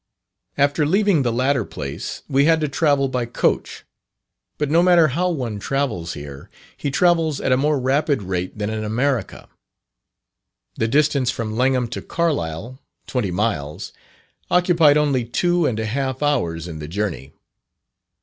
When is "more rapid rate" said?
7.55-8.57